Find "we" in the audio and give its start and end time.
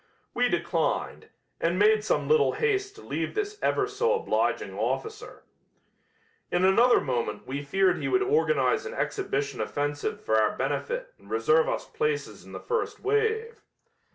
0.33-0.49, 7.45-7.61